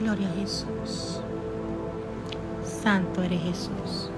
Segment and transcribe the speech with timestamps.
[0.00, 1.20] Gloria a Jesús.
[2.64, 4.10] Santo eres Jesús.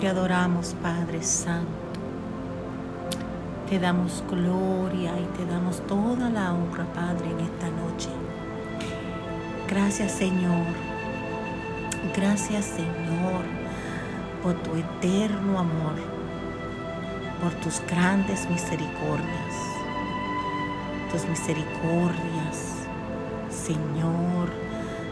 [0.00, 1.68] Te adoramos, Padre Santo.
[3.68, 8.08] Te damos gloria y te damos toda la honra, Padre, en esta noche.
[9.68, 10.66] Gracias, Señor.
[12.16, 13.44] Gracias, Señor,
[14.42, 15.96] por tu eterno amor,
[17.42, 19.54] por tus grandes misericordias.
[21.12, 22.73] Tus misericordias,
[23.64, 24.50] Señor,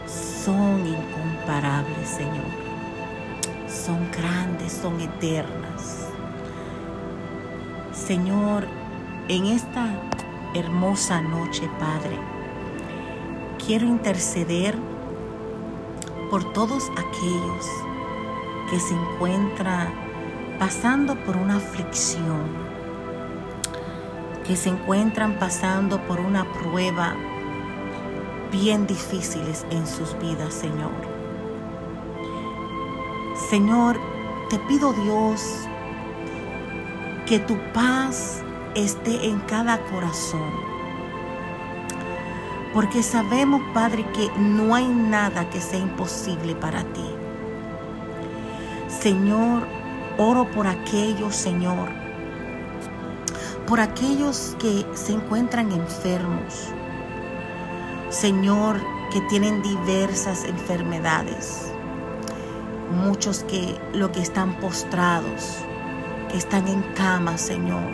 [0.05, 2.53] son incomparables, Señor.
[3.67, 6.09] Son grandes, son eternas.
[7.91, 8.67] Señor,
[9.27, 9.87] en esta
[10.53, 12.15] hermosa noche, Padre,
[13.65, 14.75] quiero interceder
[16.29, 17.65] por todos aquellos
[18.69, 19.91] que se encuentran
[20.59, 22.43] pasando por una aflicción,
[24.45, 27.15] que se encuentran pasando por una prueba
[28.53, 30.91] bien difíciles en sus vidas, Señor.
[33.49, 33.99] Señor,
[34.49, 35.41] te pido Dios
[37.25, 38.43] que tu paz
[38.75, 40.51] esté en cada corazón.
[42.75, 47.09] Porque sabemos, Padre, que no hay nada que sea imposible para ti.
[48.87, 49.63] Señor,
[50.17, 51.89] oro por aquellos, Señor,
[53.67, 56.69] por aquellos que se encuentran enfermos,
[58.13, 58.79] Señor,
[59.11, 61.73] que tienen diversas enfermedades.
[62.91, 65.57] Muchos que lo que están postrados,
[66.29, 67.91] que están en cama, Señor.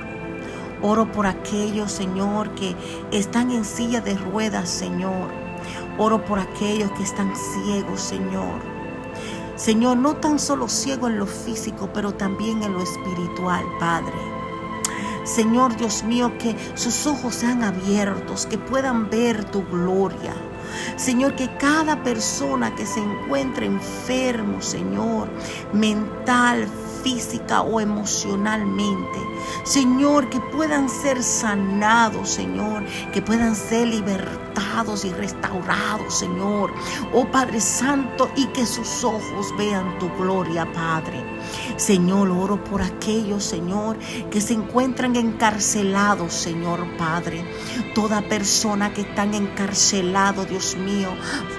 [0.82, 2.76] Oro por aquellos, Señor, que
[3.12, 5.32] están en silla de ruedas, Señor.
[5.98, 8.60] Oro por aquellos que están ciegos, Señor.
[9.56, 14.29] Señor, no tan solo ciego en lo físico, pero también en lo espiritual, Padre.
[15.30, 20.34] Señor Dios mío, que sus ojos sean abiertos, que puedan ver tu gloria.
[20.96, 25.30] Señor, que cada persona que se encuentre enfermo, Señor,
[25.72, 26.68] mental,
[27.04, 29.20] física o emocionalmente.
[29.64, 36.72] Señor, que puedan ser sanados, Señor, que puedan ser libertados y restaurados, Señor.
[37.14, 41.29] Oh Padre Santo, y que sus ojos vean tu gloria, Padre.
[41.78, 43.98] Señor, oro por aquellos, Señor,
[44.30, 47.44] que se encuentran encarcelados, Señor Padre.
[47.94, 51.10] Toda persona que están encarcelado, Dios mío.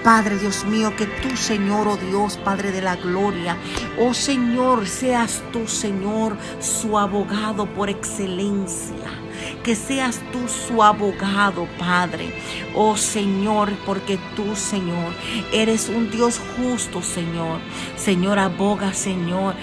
[0.03, 3.57] Padre, Dios mío, que tú, Señor, oh Dios, Padre de la gloria,
[3.99, 9.20] oh Señor, seas tú, Señor, su abogado por excelencia
[9.63, 12.33] que seas tú su abogado, Padre.
[12.75, 15.13] Oh Señor, porque tú, Señor,
[15.51, 17.59] eres un Dios justo, Señor.
[17.95, 19.55] Señor, aboga, Señor,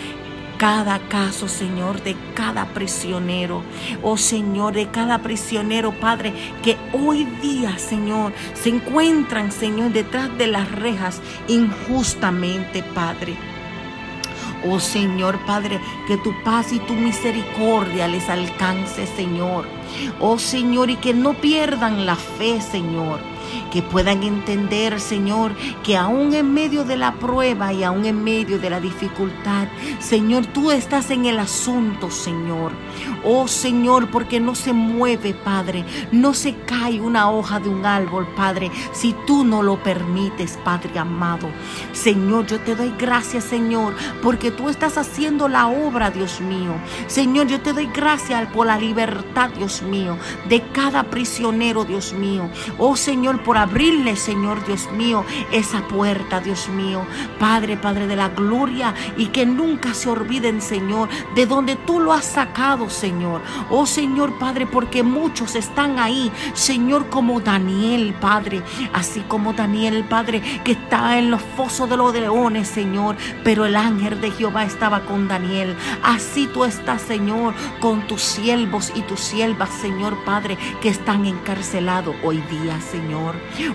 [0.59, 3.63] cada caso, Señor, de cada prisionero.
[4.03, 6.33] Oh Señor, de cada prisionero, Padre,
[6.63, 13.37] que hoy día, Señor, se encuentran, Señor, detrás de las rejas injustamente, Padre.
[14.67, 19.67] Oh Señor Padre, que tu paz y tu misericordia les alcance, Señor.
[20.21, 23.21] Oh Señor, y que no pierdan la fe, Señor
[23.73, 28.59] que puedan entender, Señor, que aún en medio de la prueba y aún en medio
[28.59, 32.73] de la dificultad, Señor, tú estás en el asunto, Señor.
[33.25, 38.27] Oh Señor, porque no se mueve, Padre, no se cae una hoja de un árbol,
[38.37, 41.49] Padre, si tú no lo permites, Padre amado.
[41.93, 46.75] Señor, yo te doy gracias, Señor, porque tú estás haciendo la obra, Dios mío.
[47.07, 50.17] Señor, yo te doy gracias por la libertad, Dios mío,
[50.49, 52.49] de cada prisionero, Dios mío.
[52.79, 57.07] Oh Señor, por abrirle, Señor Dios mío, esa puerta, Dios mío.
[57.39, 62.13] Padre, Padre de la gloria, y que nunca se olviden, Señor, de donde tú lo
[62.13, 63.41] has sacado, Señor.
[63.71, 68.63] Oh Señor, Padre, porque muchos están ahí, Señor, como Daniel, Padre,
[68.93, 73.77] así como Daniel, Padre, que está en los fosos de los leones, Señor, pero el
[73.77, 75.77] ángel de Jehová estaba con Daniel.
[76.03, 82.17] Así tú estás, Señor, con tus siervos y tus siervas, Señor, Padre, que están encarcelados
[82.23, 83.28] hoy día, Señor.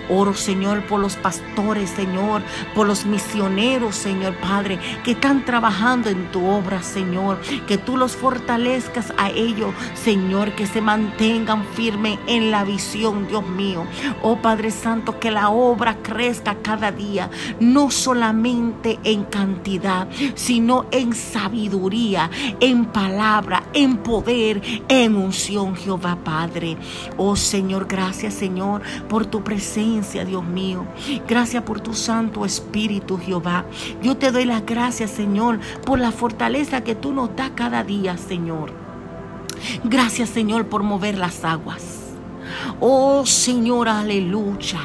[0.08, 2.42] Oro, Señor, por los pastores, Señor,
[2.74, 7.40] por los misioneros, Señor Padre, que están trabajando en tu obra, Señor.
[7.66, 13.46] Que tú los fortalezcas a ellos, Señor, que se mantengan firmes en la visión, Dios
[13.46, 13.86] mío.
[14.22, 17.30] Oh Padre Santo, que la obra crezca cada día,
[17.60, 22.30] no solamente en cantidad, sino en sabiduría,
[22.60, 26.76] en palabra, en poder, en unción, Jehová Padre.
[27.16, 30.86] Oh Señor, gracias, Señor, por tu presencia, Dios mío.
[31.28, 33.64] Gracias por tu Santo Espíritu, Jehová.
[34.02, 38.16] Yo te doy las gracias, Señor, por la fortaleza que tú nos das cada día,
[38.16, 38.72] Señor.
[39.84, 41.82] Gracias, Señor, por mover las aguas.
[42.80, 44.80] Oh, Señor, aleluya.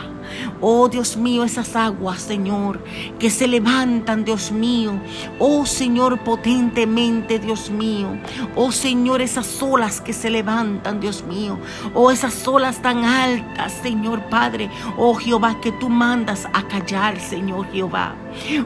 [0.61, 2.83] Oh Dios mío, esas aguas, Señor,
[3.17, 4.99] que se levantan, Dios mío.
[5.39, 8.17] Oh Señor, potentemente, Dios mío.
[8.55, 11.57] Oh Señor, esas olas que se levantan, Dios mío.
[11.93, 14.69] Oh esas olas tan altas, Señor Padre.
[14.97, 18.15] Oh Jehová, que tú mandas a callar, Señor Jehová.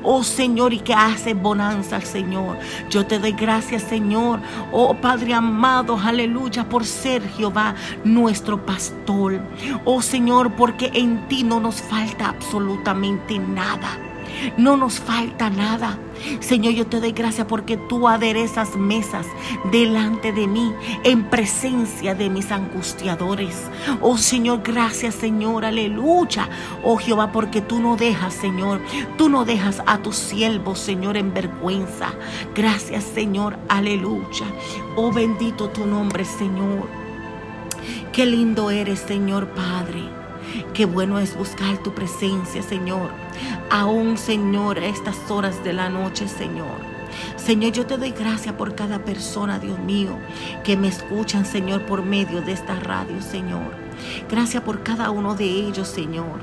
[0.03, 2.57] Oh Señor, y que hace bonanza, Señor.
[2.89, 4.39] Yo te doy gracias, Señor.
[4.71, 9.41] Oh Padre amado, aleluya, por ser Jehová nuestro pastor.
[9.85, 14.12] Oh Señor, porque en ti no nos falta absolutamente nada.
[14.57, 15.99] No nos falta nada.
[16.39, 19.25] Señor, yo te doy gracias porque tú aderezas mesas
[19.71, 20.73] delante de mí
[21.03, 23.55] en presencia de mis angustiadores.
[24.01, 26.49] Oh Señor, gracias Señor, aleluya.
[26.83, 28.79] Oh Jehová, porque tú no dejas, Señor,
[29.17, 32.13] tú no dejas a tus siervos, Señor, en vergüenza.
[32.55, 34.45] Gracias Señor, aleluya.
[34.95, 36.87] Oh bendito tu nombre, Señor.
[38.11, 40.03] Qué lindo eres, Señor Padre.
[40.73, 43.22] Qué bueno es buscar tu presencia, Señor.
[43.69, 46.93] Aún, Señor, a estas horas de la noche, Señor.
[47.35, 50.17] Señor, yo te doy gracias por cada persona, Dios mío,
[50.63, 53.73] que me escuchan, Señor, por medio de esta radio, Señor.
[54.29, 56.39] Gracias por cada uno de ellos, Señor.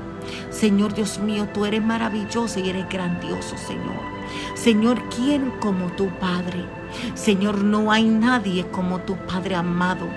[0.49, 4.20] Señor Dios mío, tú eres maravilloso y eres grandioso, Señor.
[4.55, 6.65] Señor, ¿quién como tu Padre?
[7.13, 10.07] Señor, no hay nadie como tu Padre amado.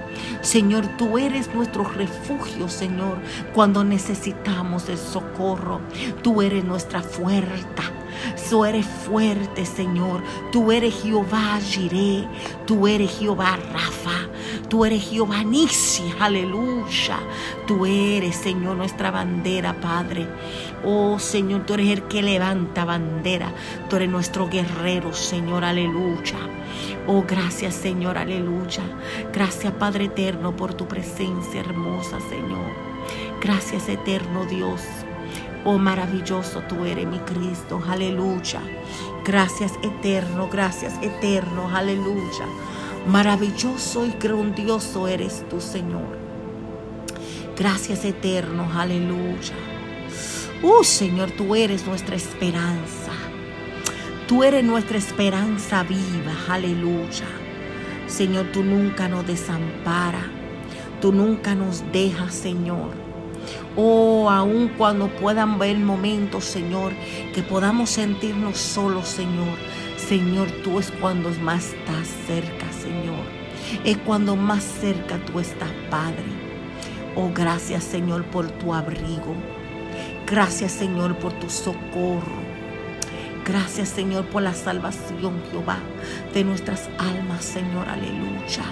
[0.40, 3.18] Señor, tú eres nuestro refugio, Señor,
[3.54, 5.80] cuando necesitamos el socorro.
[6.22, 7.92] Tú eres nuestra fuerza.
[8.48, 10.22] Tú eres fuerte, Señor.
[10.52, 12.26] Tú eres Jehová Jireh.
[12.66, 14.28] Tú eres Jehová Rafa.
[14.68, 16.12] Tú eres Jehová Nisi.
[16.20, 17.18] Aleluya.
[17.66, 20.28] Tú eres, Señor, nuestra bandera, Padre.
[20.86, 23.52] Oh, Señor, tú eres el que levanta bandera.
[23.88, 25.64] Tú eres nuestro guerrero, Señor.
[25.64, 26.38] Aleluya.
[27.06, 28.82] Oh, gracias Señor, aleluya.
[29.32, 32.72] Gracias Padre eterno por tu presencia hermosa, Señor.
[33.42, 34.80] Gracias eterno Dios.
[35.66, 38.60] Oh, maravilloso tú eres mi Cristo, aleluya.
[39.24, 42.46] Gracias eterno, gracias eterno, aleluya.
[43.06, 46.24] Maravilloso y grandioso eres tú, Señor.
[47.56, 49.73] Gracias eterno, aleluya.
[50.62, 53.12] Oh Señor, tú eres nuestra esperanza.
[54.26, 57.26] Tú eres nuestra esperanza viva, aleluya.
[58.06, 60.24] Señor, tú nunca nos desamparas,
[61.00, 62.92] tú nunca nos dejas, Señor.
[63.76, 66.92] Oh, aun cuando puedan ver momentos, Señor,
[67.34, 69.58] que podamos sentirnos solos, Señor.
[69.96, 73.24] Señor, tú es cuando más estás cerca, Señor.
[73.84, 76.24] Es cuando más cerca tú estás, Padre.
[77.16, 79.34] Oh, gracias, Señor, por tu abrigo.
[80.26, 82.42] Gracias, Señor, por tu socorro.
[83.44, 85.78] Gracias, Señor, por la salvación, Jehová,
[86.32, 87.86] de nuestras almas, Señor.
[87.88, 88.64] Aleluya.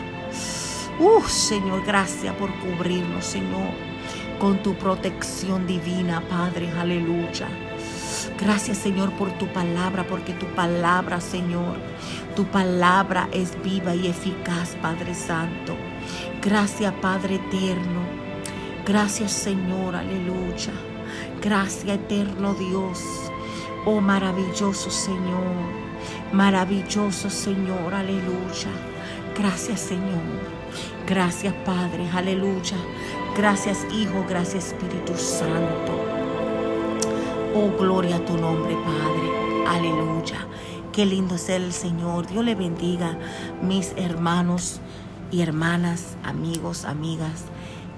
[0.99, 3.71] Uh, Señor, gracias por cubrirnos, Señor,
[4.39, 6.71] con tu protección divina, Padre.
[6.71, 7.49] Aleluya.
[8.41, 11.77] Gracias, Señor, por tu palabra, porque tu palabra, Señor,
[12.35, 15.77] tu palabra es viva y eficaz, Padre Santo.
[16.41, 18.01] Gracias, Padre eterno.
[18.87, 19.95] Gracias, Señor.
[19.95, 20.73] Aleluya.
[21.41, 23.23] Gracias, eterno Dios.
[23.85, 25.44] Oh maravilloso Señor,
[26.32, 28.70] maravilloso Señor, aleluya.
[29.37, 30.23] Gracias Señor,
[31.05, 32.76] gracias Padre, aleluya.
[33.37, 35.99] Gracias Hijo, gracias Espíritu Santo.
[37.56, 40.46] Oh gloria a tu nombre Padre, aleluya.
[40.93, 42.29] Qué lindo es el Señor.
[42.29, 43.19] Dios le bendiga,
[43.63, 44.81] mis hermanos
[45.32, 47.46] y hermanas, amigos, amigas,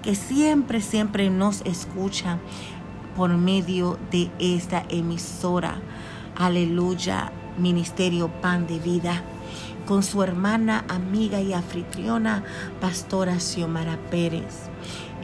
[0.02, 2.40] que siempre, siempre nos escuchan
[3.16, 5.80] por medio de esta emisora.
[6.36, 9.22] Aleluya, Ministerio Pan de Vida,
[9.86, 12.44] con su hermana, amiga y anfitriona,
[12.80, 14.68] Pastora Xiomara Pérez.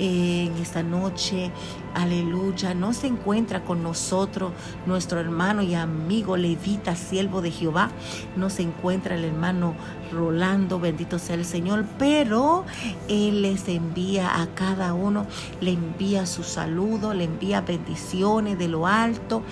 [0.03, 1.51] En esta noche,
[1.95, 4.51] aleluya, no se encuentra con nosotros
[4.87, 7.91] nuestro hermano y amigo levita, siervo de Jehová,
[8.35, 9.75] no se encuentra el hermano
[10.11, 12.65] Rolando, bendito sea el Señor, pero
[13.09, 15.27] Él les envía a cada uno,
[15.61, 19.43] le envía su saludo, le envía bendiciones de lo alto,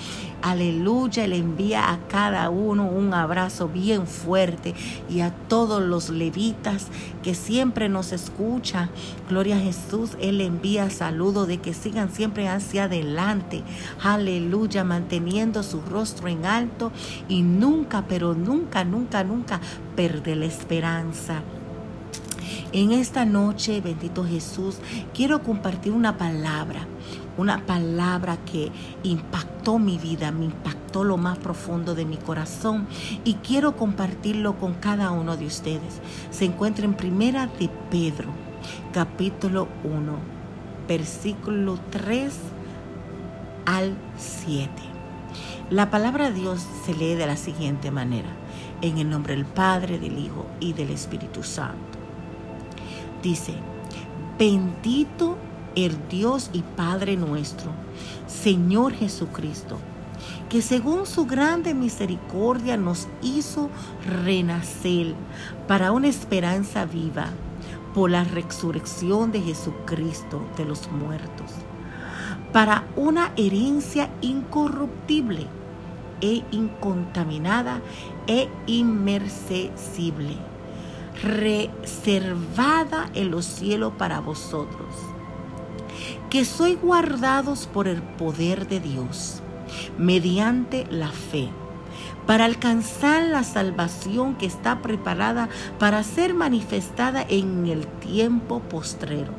[0.42, 4.74] aleluya, le envía a cada uno un abrazo bien fuerte
[5.08, 6.86] y a todos los levitas
[7.22, 8.90] que siempre nos escuchan,
[9.28, 13.64] gloria a Jesús, Él le envía saludo de que sigan siempre hacia adelante,
[14.02, 16.92] aleluya, manteniendo su rostro en alto
[17.28, 19.60] y nunca, pero nunca, nunca, nunca
[19.96, 21.42] perder la esperanza.
[22.72, 24.76] En esta noche, bendito Jesús,
[25.12, 26.86] quiero compartir una palabra,
[27.36, 28.70] una palabra que
[29.02, 32.86] impactó mi vida, me impactó lo más profundo de mi corazón
[33.24, 36.00] y quiero compartirlo con cada uno de ustedes.
[36.30, 38.47] Se encuentra en Primera de Pedro,
[38.98, 40.12] capítulo 1,
[40.88, 42.34] versículo 3
[43.64, 44.72] al 7.
[45.70, 48.30] La palabra de Dios se lee de la siguiente manera,
[48.82, 51.96] en el nombre del Padre, del Hijo y del Espíritu Santo.
[53.22, 53.54] Dice,
[54.36, 55.38] bendito
[55.76, 57.70] el Dios y Padre nuestro,
[58.26, 59.78] Señor Jesucristo,
[60.48, 63.70] que según su grande misericordia nos hizo
[64.24, 65.14] renacer
[65.68, 67.30] para una esperanza viva
[67.94, 71.52] por la resurrección de Jesucristo de los muertos,
[72.52, 75.46] para una herencia incorruptible
[76.20, 77.80] e incontaminada
[78.26, 80.36] e inmercesible,
[81.22, 84.94] reservada en los cielos para vosotros,
[86.30, 89.42] que sois guardados por el poder de Dios,
[89.98, 91.50] mediante la fe
[92.28, 99.32] para alcanzar la salvación que está preparada para ser manifestada en el tiempo postrero,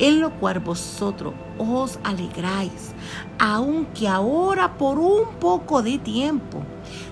[0.00, 2.94] en lo cual vosotros os alegráis,
[3.38, 6.64] aunque ahora por un poco de tiempo,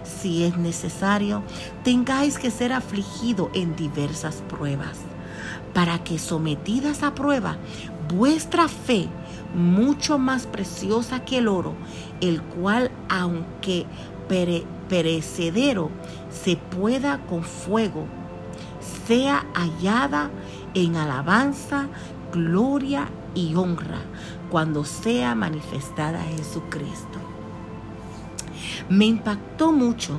[0.02, 1.44] si es necesario,
[1.84, 4.98] tengáis que ser afligido en diversas pruebas,
[5.74, 7.56] para que sometidas a prueba,
[8.12, 9.06] vuestra fe,
[9.54, 11.74] mucho más preciosa que el oro,
[12.20, 13.86] el cual, aunque
[14.88, 15.90] perecedero
[16.30, 18.06] se pueda con fuego,
[19.06, 20.30] sea hallada
[20.74, 21.88] en alabanza,
[22.32, 24.00] gloria y honra
[24.50, 27.18] cuando sea manifestada Jesucristo.
[28.88, 30.18] Me impactó mucho,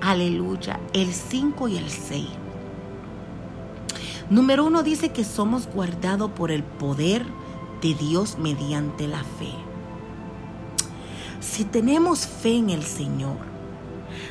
[0.00, 2.26] aleluya, el 5 y el 6.
[4.30, 7.24] Número uno dice que somos guardados por el poder
[7.82, 9.69] de Dios mediante la fe.
[11.40, 13.38] Si tenemos fe en el Señor,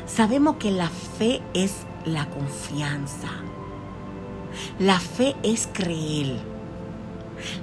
[0.05, 1.73] sabemos que la fe es
[2.05, 3.29] la confianza.
[4.77, 6.37] La fe es creer.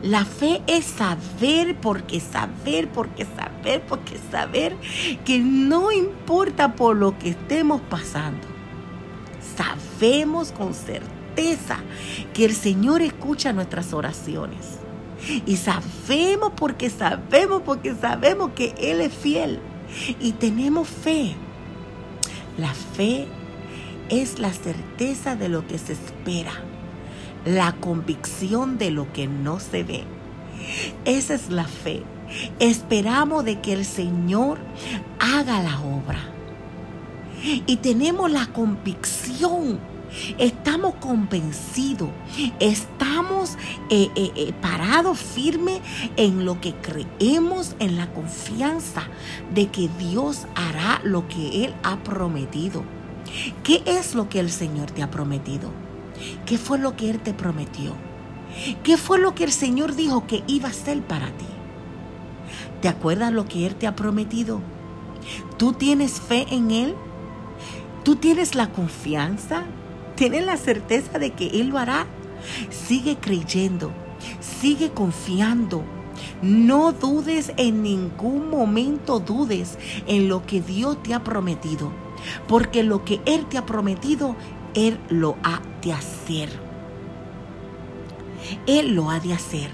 [0.03, 4.77] La fe es saber porque saber, porque saber, porque saber
[5.25, 8.47] que no importa por lo que estemos pasando.
[9.57, 11.79] Sabemos con certeza
[12.35, 14.86] que el Señor escucha nuestras oraciones.
[15.47, 19.61] Y sabemos porque sabemos, porque sabemos que Él es fiel.
[20.21, 21.35] Y tenemos fe.
[22.59, 23.27] La fe
[24.09, 26.53] es la certeza de lo que se espera,
[27.45, 30.05] la convicción de lo que no se ve.
[31.05, 32.03] Esa es la fe.
[32.59, 34.59] Esperamos de que el Señor
[35.19, 36.19] haga la obra.
[37.67, 39.79] Y tenemos la convicción
[40.39, 42.11] Estamos convencidos,
[42.61, 43.57] estamos
[43.91, 45.81] eh, eh, eh, parados firmes
[46.17, 49.03] en lo que creemos, en la confianza
[49.55, 52.83] de que Dios hará lo que Él ha prometido.
[53.63, 55.71] ¿Qué es lo que el Señor te ha prometido?
[56.47, 57.95] ¿Qué fue lo que Él te prometió?
[58.83, 61.47] ¿Qué fue lo que el Señor dijo que iba a hacer para ti?
[62.81, 64.61] ¿Te acuerdas lo que Él te ha prometido?
[65.59, 66.95] ¿Tú tienes fe en Él?
[68.05, 69.65] ¿Tú tienes la confianza?
[70.17, 72.07] ¿Tienes la certeza de que Él lo hará?
[72.71, 73.93] Sigue creyendo,
[74.41, 75.85] sigue confiando.
[76.41, 81.93] No dudes en ningún momento, dudes en lo que Dios te ha prometido.
[82.49, 84.37] Porque lo que Él te ha prometido,
[84.73, 86.49] Él lo ha de hacer.
[88.67, 89.71] Él lo ha de hacer.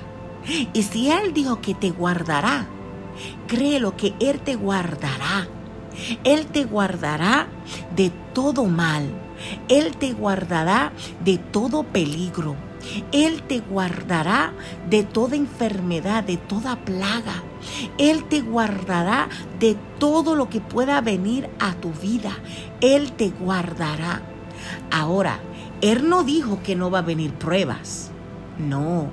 [0.73, 2.67] Y si Él dijo que te guardará,
[3.47, 5.47] créelo que Él te guardará.
[6.25, 7.47] Él te guardará
[7.95, 9.23] de todo mal
[9.69, 10.93] él te guardará
[11.25, 12.57] de todo peligro.
[13.13, 14.53] Él te guardará
[14.91, 17.43] de toda enfermedad, de toda plaga.
[17.99, 19.29] Él te guardará
[19.61, 22.33] de todo lo que pueda venir a tu vida.
[22.81, 24.23] Él te guardará.
[24.91, 25.41] Ahora,
[25.81, 28.11] Él no dijo que no va a venir pruebas.
[28.59, 29.09] No,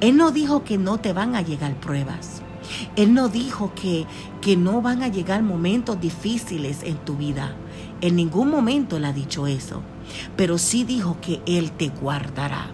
[0.00, 2.42] Él no dijo que no te van a llegar pruebas.
[2.96, 4.06] Él no dijo que,
[4.40, 7.54] que no van a llegar momentos difíciles en tu vida.
[8.00, 9.82] En ningún momento le ha dicho eso,
[10.36, 12.70] pero sí dijo que Él te guardará.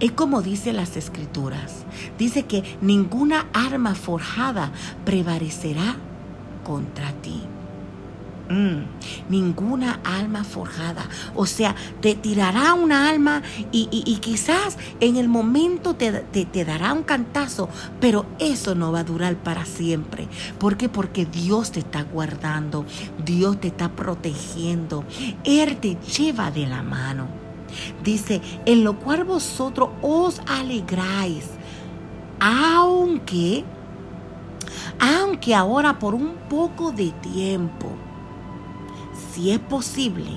[0.00, 1.84] Es como dice las escrituras.
[2.18, 4.72] Dice que ninguna arma forjada
[5.04, 5.96] prevalecerá
[6.64, 7.42] contra ti.
[8.50, 8.84] Mm,
[9.28, 11.06] ninguna alma forjada.
[11.34, 13.86] O sea, te tirará una alma y,
[14.22, 17.68] quizás en el momento te, te, dará un cantazo,
[18.00, 20.28] pero eso no va a durar para siempre.
[20.58, 20.88] ¿Por qué?
[20.88, 22.86] Porque Dios te está guardando,
[23.22, 25.04] Dios te está protegiendo,
[25.44, 27.26] Él te lleva de la mano.
[28.02, 31.44] Dice, en lo cual vosotros os alegráis,
[32.40, 33.62] aunque,
[34.98, 38.07] aunque ahora por un poco de tiempo,
[39.38, 40.30] si es posible,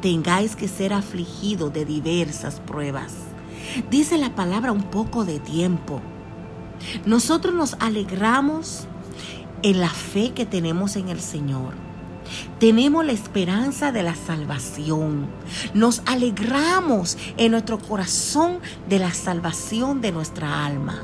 [0.00, 3.12] tengáis que ser afligidos de diversas pruebas.
[3.90, 6.00] Dice la palabra un poco de tiempo.
[7.06, 8.86] Nosotros nos alegramos
[9.64, 11.74] en la fe que tenemos en el Señor.
[12.60, 15.26] Tenemos la esperanza de la salvación.
[15.74, 21.02] Nos alegramos en nuestro corazón de la salvación de nuestra alma.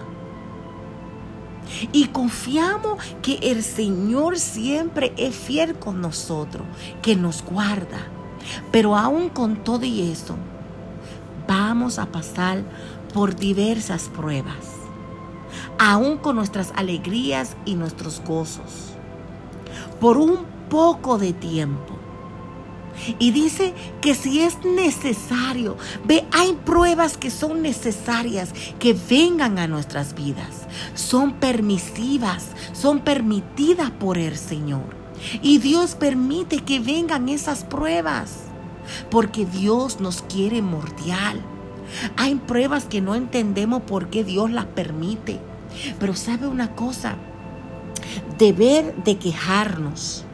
[1.91, 6.67] Y confiamos que el Señor siempre es fiel con nosotros,
[7.03, 7.99] que nos guarda.
[8.71, 10.37] Pero aún con todo y eso,
[11.49, 12.63] vamos a pasar
[13.13, 14.67] por diversas pruebas,
[15.79, 18.95] aún con nuestras alegrías y nuestros gozos,
[20.01, 22.02] por un poco de tiempo.
[23.19, 29.67] Y dice que si es necesario, ve, hay pruebas que son necesarias que vengan a
[29.67, 30.67] nuestras vidas.
[30.95, 35.03] Son permisivas, son permitidas por el Señor.
[35.41, 38.39] Y Dios permite que vengan esas pruebas.
[39.11, 41.41] Porque Dios nos quiere mordial.
[42.17, 45.39] Hay pruebas que no entendemos por qué Dios las permite.
[45.99, 47.17] Pero sabe una cosa,
[48.39, 50.25] deber de quejarnos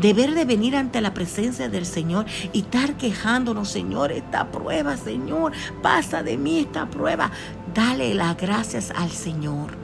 [0.00, 5.52] Deber de venir ante la presencia del Señor y estar quejándonos, Señor, esta prueba, Señor,
[5.82, 7.30] pasa de mí esta prueba.
[7.74, 9.76] Dale las gracias al Señor.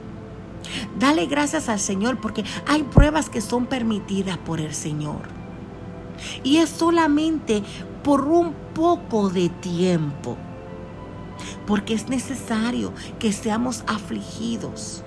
[0.99, 5.21] Dale gracias al Señor porque hay pruebas que son permitidas por el Señor.
[6.43, 7.63] Y es solamente
[8.03, 10.37] por un poco de tiempo.
[11.67, 15.03] Porque es necesario que seamos afligidos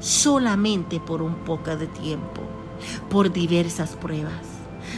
[0.00, 2.42] solamente por un poco de tiempo
[3.10, 4.54] por diversas pruebas.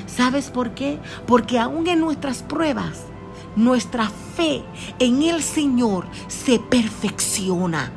[0.07, 0.99] ¿Sabes por qué?
[1.27, 3.05] Porque aún en nuestras pruebas,
[3.55, 4.63] nuestra fe
[4.99, 7.93] en el Señor se perfecciona.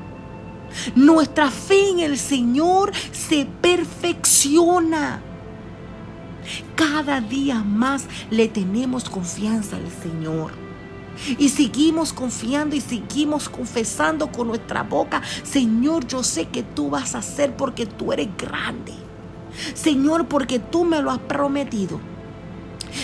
[0.96, 5.22] Nuestra fe en el Señor se perfecciona.
[6.76, 10.52] Cada día más le tenemos confianza al Señor.
[11.38, 17.14] Y seguimos confiando y seguimos confesando con nuestra boca, Señor, yo sé que tú vas
[17.14, 18.94] a hacer porque tú eres grande.
[19.74, 22.00] Señor, porque tú me lo has prometido.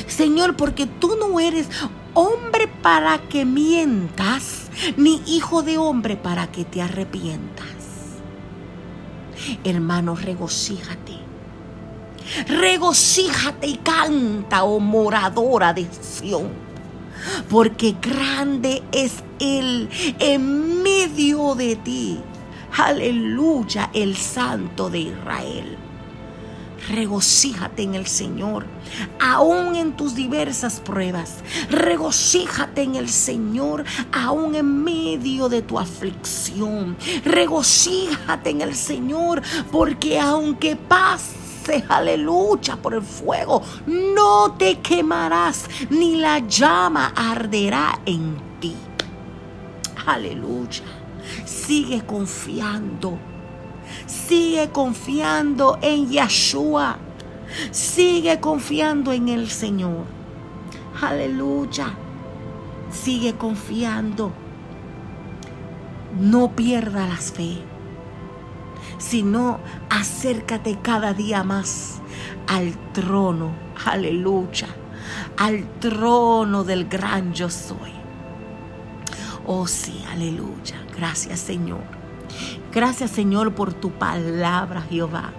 [0.08, 1.68] Señor, porque tú no eres
[2.14, 7.66] hombre para que mientas, ni hijo de hombre para que te arrepientas.
[9.64, 11.14] Hermano, regocíjate.
[12.48, 16.50] Regocíjate y canta, oh moradora de Sión,
[17.50, 19.90] porque grande es Él
[20.20, 22.20] en medio de ti.
[22.78, 25.85] Aleluya, el Santo de Israel
[26.90, 28.66] regocíjate en el Señor,
[29.20, 31.36] aún en tus diversas pruebas.
[31.70, 36.98] Regocíjate en el Señor, aún en medio de tu aflicción.
[37.24, 41.46] Regocíjate en el Señor, porque aunque pase
[41.90, 48.76] aleluya, por el fuego, no te quemarás, ni la llama arderá en ti.
[50.06, 50.84] Aleluya.
[51.46, 53.18] Sigue confiando
[54.06, 56.98] Sigue confiando en Yeshua.
[57.72, 60.06] Sigue confiando en el Señor.
[61.02, 61.94] Aleluya.
[62.92, 64.32] Sigue confiando.
[66.20, 67.58] No pierda la fe,
[68.98, 72.02] sino acércate cada día más
[72.48, 73.52] al trono.
[73.86, 74.68] Aleluya.
[75.38, 77.92] Al trono del gran yo soy.
[79.46, 80.82] Oh sí, aleluya.
[80.96, 82.05] Gracias Señor.
[82.72, 85.32] Gracias Señor por tu palabra, Jehová,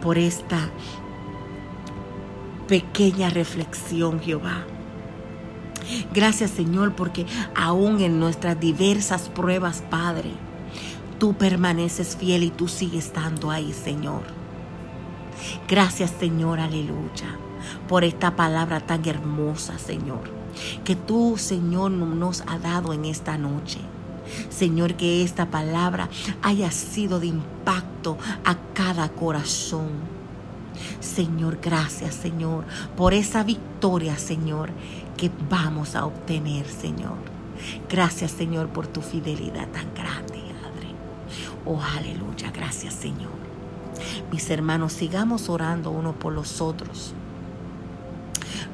[0.00, 0.70] por esta
[2.68, 4.64] pequeña reflexión, Jehová.
[6.12, 10.30] Gracias Señor porque aún en nuestras diversas pruebas, Padre,
[11.18, 14.22] tú permaneces fiel y tú sigues estando ahí, Señor.
[15.68, 17.36] Gracias Señor, aleluya,
[17.88, 20.30] por esta palabra tan hermosa, Señor,
[20.84, 23.80] que tú, Señor, nos has dado en esta noche.
[24.50, 26.08] Señor, que esta palabra
[26.42, 29.88] haya sido de impacto a cada corazón.
[31.00, 32.64] Señor, gracias, Señor,
[32.96, 34.70] por esa victoria, Señor,
[35.16, 37.16] que vamos a obtener, Señor.
[37.88, 40.94] Gracias, Señor, por tu fidelidad tan grande, Padre.
[41.64, 42.50] Oh, aleluya.
[42.52, 43.30] Gracias, Señor.
[44.32, 47.14] Mis hermanos, sigamos orando uno por los otros.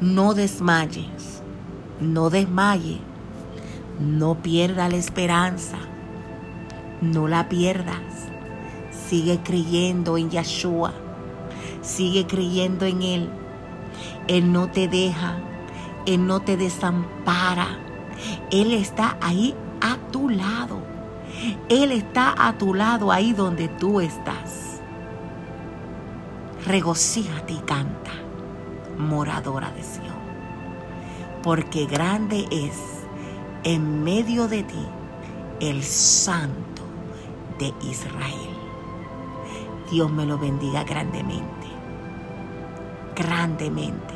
[0.01, 1.43] No desmayes,
[2.01, 3.01] no desmaye
[3.99, 5.79] no pierda la esperanza.
[7.01, 8.29] No la pierdas.
[9.09, 10.93] Sigue creyendo en Yeshua.
[11.83, 13.31] Sigue creyendo en Él.
[14.27, 15.39] Él no te deja.
[16.07, 17.79] Él no te desampara.
[18.51, 20.81] Él está ahí a tu lado.
[21.69, 24.81] Él está a tu lado ahí donde tú estás.
[26.67, 28.11] Regocíjate y canta,
[28.99, 30.19] moradora de Sión,
[31.43, 32.98] porque grande es
[33.69, 34.87] en medio de ti
[35.61, 36.83] el santo
[37.59, 38.57] de Israel.
[39.91, 41.67] Dios me lo bendiga grandemente,
[43.15, 44.15] grandemente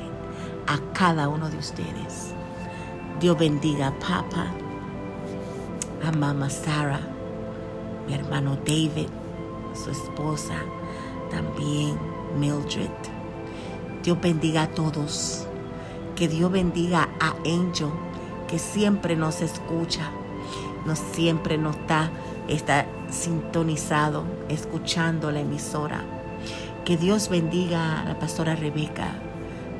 [0.66, 2.32] a cada uno de ustedes.
[3.20, 4.46] Dios bendiga a Papa,
[6.02, 7.00] a Mama Sara,
[8.06, 9.08] mi hermano David,
[9.74, 10.54] su esposa,
[11.30, 11.98] también
[12.38, 12.88] Mildred.
[14.02, 15.46] Dios bendiga a todos.
[16.16, 17.90] Que Dios bendiga a Angel,
[18.52, 20.10] que siempre nos escucha,
[20.84, 22.10] nos siempre nos está,
[22.48, 26.04] está sintonizado, escuchando la emisora.
[26.84, 29.14] Que Dios bendiga a la pastora Rebeca.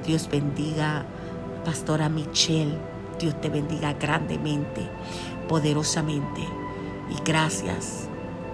[0.06, 2.78] Dios bendiga a la pastora Michelle.
[3.20, 4.88] Dios te bendiga grandemente,
[5.50, 6.40] poderosamente.
[7.10, 8.08] Y gracias,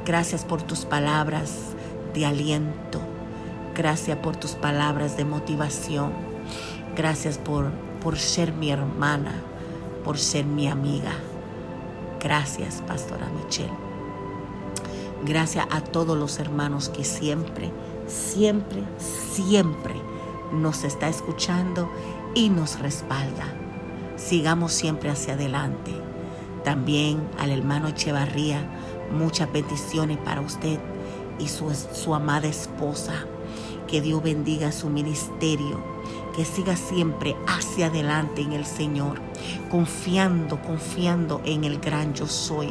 [0.05, 1.77] gracias por tus palabras
[2.13, 3.01] de aliento.
[3.77, 6.11] Gracias por tus palabras de motivación.
[6.97, 7.71] Gracias por,
[8.03, 9.45] por ser mi hermana,
[10.09, 11.13] por ser mi amiga.
[12.19, 13.77] Gracias, Pastora Michelle.
[15.27, 17.71] Gracias a todos los hermanos que siempre,
[18.07, 19.97] siempre, siempre
[20.51, 21.91] nos está escuchando
[22.35, 23.53] y nos respalda.
[24.17, 25.93] Sigamos siempre hacia adelante.
[26.65, 28.67] También al hermano Echevarría,
[29.13, 30.81] muchas bendiciones para usted
[31.39, 33.27] y su, su amada esposa.
[33.87, 35.83] Que Dios bendiga su ministerio,
[36.39, 39.21] que siga siempre hacia adelante en el Señor,
[39.73, 42.69] confiando, confiando en el gran yo soy.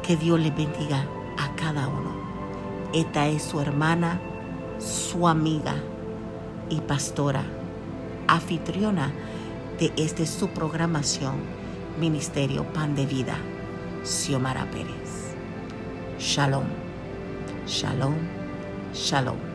[0.00, 2.12] Que Dios le bendiga a cada uno.
[2.92, 4.20] Esta es su hermana,
[4.78, 5.74] su amiga
[6.70, 7.42] y pastora,
[8.28, 9.12] anfitriona
[9.80, 11.34] de este su programación,
[11.98, 13.38] Ministerio Pan de Vida,
[14.04, 15.34] Xiomara Pérez.
[16.20, 16.66] Shalom,
[17.66, 18.14] shalom,
[18.94, 19.53] shalom.